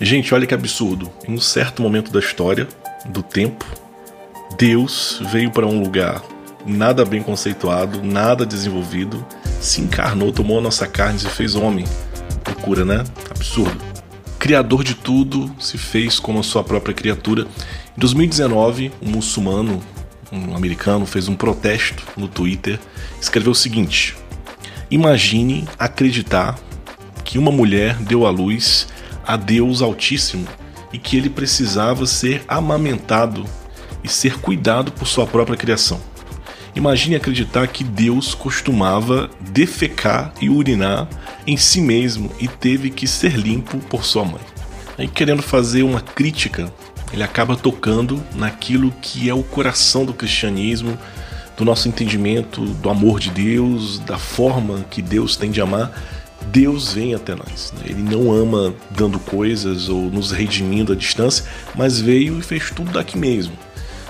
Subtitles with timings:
[0.00, 1.10] Gente, olha que absurdo.
[1.26, 2.68] Em um certo momento da história,
[3.06, 3.64] do tempo,
[4.58, 6.22] Deus veio para um lugar
[6.66, 9.24] nada bem conceituado, nada desenvolvido,
[9.58, 11.86] se encarnou, tomou a nossa carne e se fez homem.
[12.44, 13.04] Procura, né?
[13.30, 13.82] Absurdo.
[14.38, 17.46] Criador de tudo, se fez como a sua própria criatura.
[17.96, 19.82] Em 2019, um muçulmano,
[20.30, 22.78] um americano, fez um protesto no Twitter,
[23.18, 24.14] escreveu o seguinte:
[24.90, 26.58] Imagine acreditar
[27.24, 28.88] que uma mulher deu à luz
[29.26, 30.46] a Deus Altíssimo
[30.92, 33.44] e que ele precisava ser amamentado
[34.02, 36.00] e ser cuidado por sua própria criação.
[36.74, 41.08] Imagine acreditar que Deus costumava defecar e urinar
[41.46, 44.42] em si mesmo e teve que ser limpo por sua mãe.
[44.98, 46.70] Aí, querendo fazer uma crítica,
[47.12, 50.98] ele acaba tocando naquilo que é o coração do cristianismo,
[51.56, 55.90] do nosso entendimento do amor de Deus, da forma que Deus tem de amar
[56.46, 57.72] Deus vem até nós.
[57.76, 57.86] Né?
[57.90, 62.92] Ele não ama dando coisas ou nos redimindo à distância, mas veio e fez tudo
[62.92, 63.56] daqui mesmo.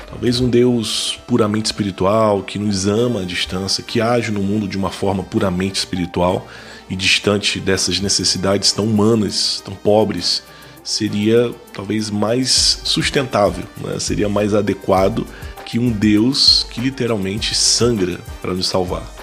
[0.09, 4.79] Talvez um Deus puramente espiritual, que nos ama à distância, que age no mundo de
[4.79, 6.47] uma forma puramente espiritual
[6.89, 10.43] e distante dessas necessidades tão humanas, tão pobres,
[10.83, 13.99] seria talvez mais sustentável, né?
[13.99, 15.27] seria mais adequado
[15.65, 19.16] que um Deus que literalmente sangra para nos salvar.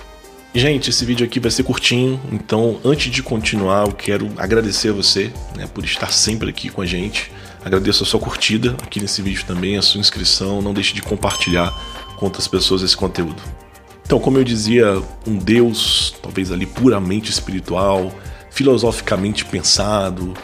[0.56, 4.94] Gente, esse vídeo aqui vai ser curtinho, então antes de continuar, eu quero agradecer a
[4.94, 7.32] você né, por estar sempre aqui com a gente.
[7.66, 10.62] Agradeço a sua curtida aqui nesse vídeo também, a sua inscrição.
[10.62, 11.72] Não deixe de compartilhar
[12.18, 13.42] com outras pessoas esse conteúdo.
[14.06, 18.14] Então, como eu dizia, um Deus, talvez ali puramente espiritual,
[18.52, 20.36] filosoficamente pensado,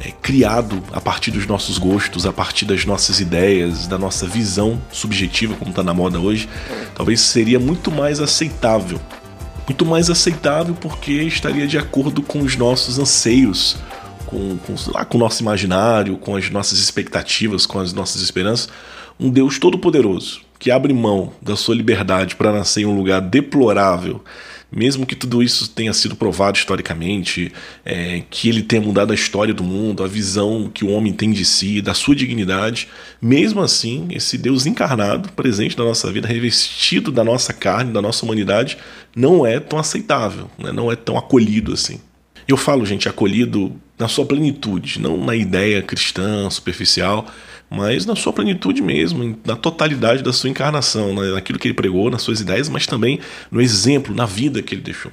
[0.00, 4.80] é, criado a partir dos nossos gostos, a partir das nossas ideias, da nossa visão
[4.90, 6.48] subjetiva, como está na moda hoje,
[6.94, 8.98] talvez seria muito mais aceitável
[9.68, 13.76] muito mais aceitável porque estaria de acordo com os nossos anseios,
[14.24, 18.68] com, com, lá, com o nosso imaginário, com as nossas expectativas, com as nossas esperanças.
[19.20, 24.24] Um Deus todo-poderoso que abre mão da sua liberdade para nascer em um lugar deplorável
[24.70, 27.52] mesmo que tudo isso tenha sido provado historicamente,
[27.84, 31.32] é, que ele tenha mudado a história do mundo, a visão que o homem tem
[31.32, 32.88] de si, da sua dignidade,
[33.20, 38.24] mesmo assim, esse Deus encarnado, presente na nossa vida, revestido da nossa carne, da nossa
[38.24, 38.76] humanidade,
[39.16, 40.70] não é tão aceitável, né?
[40.70, 42.00] não é tão acolhido assim.
[42.46, 47.26] Eu falo, gente, acolhido na sua plenitude, não na ideia cristã superficial,
[47.70, 52.22] mas na sua plenitude mesmo, na totalidade da sua encarnação, naquilo que ele pregou, nas
[52.22, 53.18] suas ideias, mas também
[53.50, 55.12] no exemplo, na vida que ele deixou.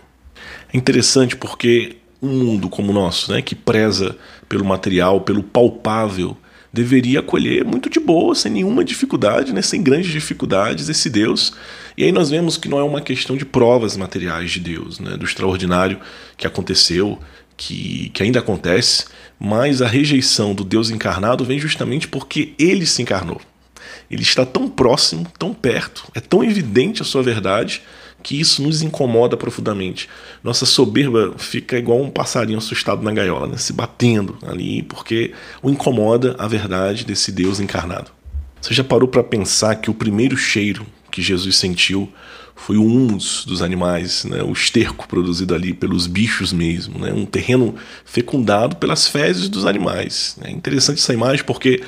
[0.74, 4.16] É interessante porque um mundo como o nosso, né, que preza
[4.48, 6.38] pelo material, pelo palpável,
[6.72, 11.54] deveria acolher muito de boa, sem nenhuma dificuldade, né, sem grandes dificuldades, esse Deus.
[11.98, 15.16] E aí nós vemos que não é uma questão de provas materiais de Deus, né,
[15.16, 16.00] do extraordinário
[16.36, 17.18] que aconteceu,
[17.58, 19.06] que, que ainda acontece,
[19.40, 23.42] mas a rejeição do Deus encarnado vem justamente porque ele se encarnou.
[24.10, 27.82] Ele está tão próximo, tão perto, é tão evidente a sua verdade
[28.22, 30.10] que isso nos incomoda profundamente.
[30.44, 33.58] Nossa soberba fica igual um passarinho assustado na gaiola, né?
[33.58, 38.12] se batendo ali, porque o incomoda a verdade desse Deus encarnado.
[38.60, 42.12] Você já parou para pensar que o primeiro cheiro que Jesus sentiu
[42.58, 44.44] foi o humus dos animais, né?
[44.44, 47.14] o esterco produzido ali pelos bichos mesmo, né?
[47.14, 50.38] um terreno fecundado pelas fezes dos animais.
[50.42, 51.82] É interessante essa imagem porque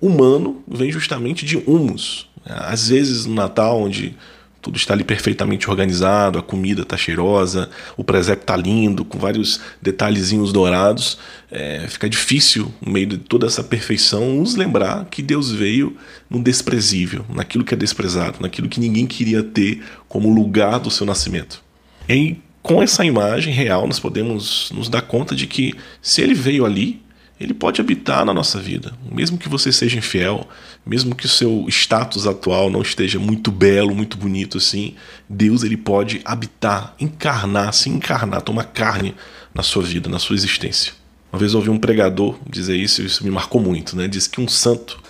[0.00, 2.26] humano vem justamente de humus.
[2.42, 4.16] Às vezes no Natal, onde
[4.60, 9.60] tudo está ali perfeitamente organizado, a comida está cheirosa, o presépio está lindo, com vários
[9.80, 11.18] detalhezinhos dourados.
[11.50, 15.96] É, fica difícil, no meio de toda essa perfeição, nos lembrar que Deus veio
[16.28, 21.06] no desprezível, naquilo que é desprezado, naquilo que ninguém queria ter como lugar do seu
[21.06, 21.62] nascimento.
[22.08, 26.66] E com essa imagem real, nós podemos nos dar conta de que se ele veio
[26.66, 27.00] ali,
[27.40, 28.92] ele pode habitar na nossa vida.
[29.10, 30.46] Mesmo que você seja infiel,
[30.84, 34.94] mesmo que o seu status atual não esteja muito belo, muito bonito assim,
[35.26, 39.14] Deus ele pode habitar, encarnar, se encarnar, tomar carne
[39.54, 40.92] na sua vida, na sua existência.
[41.32, 44.06] Uma vez eu ouvi um pregador dizer isso e isso me marcou muito, né?
[44.06, 45.00] Diz que um santo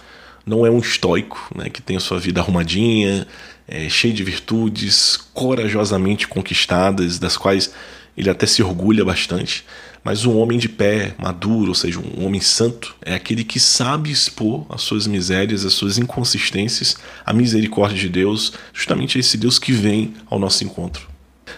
[0.47, 3.27] não é um estoico, né, que tem a sua vida arrumadinha,
[3.69, 7.73] é, cheio de virtudes, corajosamente conquistadas, das quais
[8.17, 9.65] ele até se orgulha bastante,
[10.03, 14.11] mas um homem de pé, maduro, ou seja, um homem santo, é aquele que sabe
[14.11, 19.73] expor as suas misérias, as suas inconsistências, a misericórdia de Deus, justamente esse Deus que
[19.73, 21.09] vem ao nosso encontro.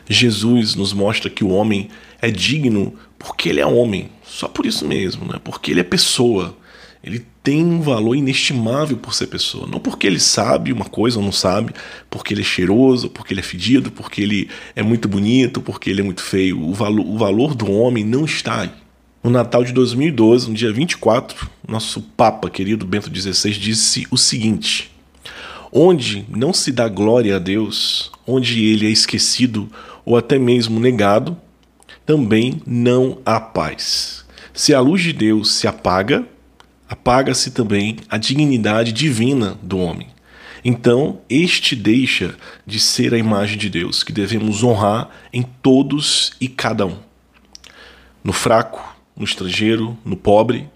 [0.08, 1.88] Jesus nos mostra que o homem
[2.20, 5.40] é digno porque ele é homem, só por isso mesmo, né?
[5.42, 6.56] porque ele é pessoa,
[7.04, 9.66] ele tem um valor inestimável por ser pessoa.
[9.66, 11.72] Não porque ele sabe uma coisa ou não sabe,
[12.08, 16.00] porque ele é cheiroso, porque ele é fedido, porque ele é muito bonito, porque ele
[16.00, 16.62] é muito feio.
[16.62, 18.70] O valor, o valor do homem não está aí.
[19.24, 24.90] No Natal de 2012, no dia 24, nosso Papa querido Bento XVI disse o seguinte:
[25.72, 29.68] Onde não se dá glória a Deus, onde ele é esquecido
[30.04, 31.36] ou até mesmo negado,
[32.06, 34.24] também não há paz.
[34.52, 36.26] Se a luz de Deus se apaga,
[36.92, 40.08] apaga-se também a dignidade divina do homem.
[40.62, 42.34] Então, este deixa
[42.66, 46.98] de ser a imagem de Deus que devemos honrar em todos e cada um.
[48.22, 50.68] No fraco, no estrangeiro, no pobre.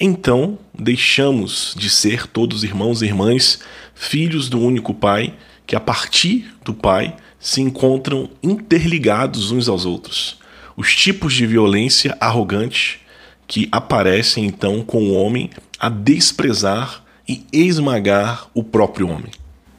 [0.00, 3.60] Então deixamos de ser todos irmãos e irmãs,
[3.94, 5.34] filhos do único Pai,
[5.66, 10.38] que a partir do Pai se encontram interligados uns aos outros.
[10.74, 13.06] Os tipos de violência arrogante
[13.48, 15.50] que aparecem então com o homem
[15.80, 19.32] a desprezar e esmagar o próprio homem.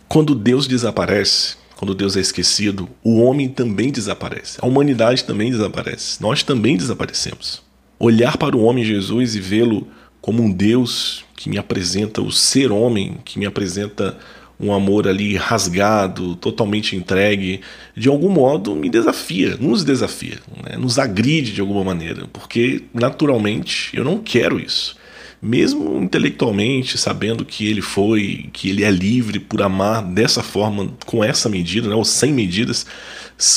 [0.08, 6.22] Quando Deus desaparece, quando Deus é esquecido, o homem também desaparece, a humanidade também desaparece,
[6.22, 7.62] nós também desaparecemos.
[8.00, 9.88] Olhar para o homem Jesus e vê-lo
[10.20, 14.18] como um Deus que me apresenta o ser homem, que me apresenta
[14.60, 17.62] um amor ali rasgado, totalmente entregue,
[17.96, 20.76] de algum modo me desafia, nos desafia, né?
[20.76, 24.98] nos agride de alguma maneira, porque naturalmente eu não quero isso.
[25.42, 31.24] Mesmo intelectualmente, sabendo que ele foi, que ele é livre por amar dessa forma, com
[31.24, 31.96] essa medida, né?
[31.96, 32.86] ou sem medidas,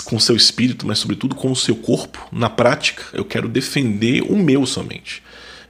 [0.04, 2.24] com seu espírito, mas sobretudo com o seu corpo.
[2.30, 5.24] Na prática, eu quero defender o meu somente.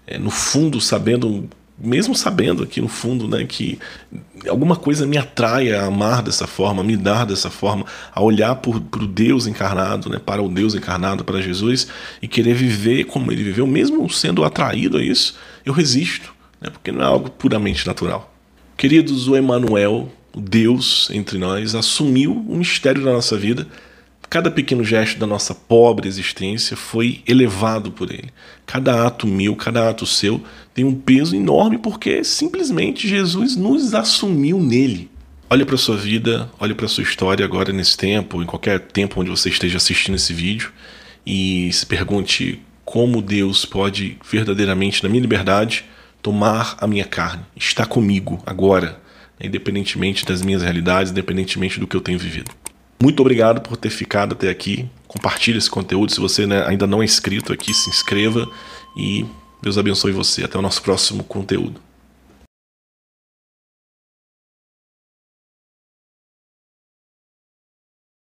[0.06, 1.48] É, no fundo, sabendo,
[1.82, 3.78] mesmo sabendo aqui no fundo, né, que
[4.48, 7.84] alguma coisa me atrai a amar dessa forma, a me dar dessa forma,
[8.14, 11.88] a olhar para o Deus encarnado, né, para o Deus encarnado, para Jesus,
[12.20, 16.92] e querer viver como ele viveu, mesmo sendo atraído a isso, eu resisto, né, porque
[16.92, 18.32] não é algo puramente natural.
[18.76, 23.66] Queridos, o Emmanuel, o Deus entre nós, assumiu o mistério da nossa vida
[24.32, 28.30] Cada pequeno gesto da nossa pobre existência foi elevado por ele.
[28.64, 30.42] Cada ato meu, cada ato seu
[30.72, 35.10] tem um peso enorme porque simplesmente Jesus nos assumiu nele.
[35.50, 39.28] Olhe para sua vida, olhe para sua história agora nesse tempo, em qualquer tempo onde
[39.28, 40.72] você esteja assistindo esse vídeo,
[41.26, 45.84] e se pergunte como Deus pode verdadeiramente, na minha liberdade,
[46.22, 48.98] tomar a minha carne, estar comigo agora,
[49.38, 52.61] independentemente das minhas realidades, independentemente do que eu tenho vivido.
[53.02, 54.88] Muito obrigado por ter ficado até aqui.
[55.08, 56.12] Compartilhe esse conteúdo.
[56.12, 58.48] Se você né, ainda não é inscrito aqui, se inscreva
[58.96, 59.26] e
[59.60, 60.44] Deus abençoe você.
[60.44, 61.80] Até o nosso próximo conteúdo.